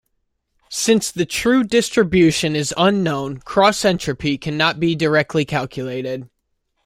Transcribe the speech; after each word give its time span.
Since 0.71 1.11
the 1.11 1.27
true 1.27 1.63
distribution 1.63 2.55
is 2.55 2.73
unknown, 2.75 3.37
cross-entropy 3.41 4.39
cannot 4.39 4.79
be 4.79 4.95
directly 4.95 5.45
calculated. 5.45 6.27